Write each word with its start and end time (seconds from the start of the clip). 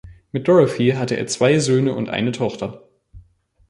Mit 0.31 0.47
Dorothy 0.47 0.93
hatte 0.93 1.15
er 1.15 1.27
zwei 1.27 1.59
Söhne 1.59 1.93
und 1.93 2.09
eine 2.09 2.31
Tochter. 2.31 2.89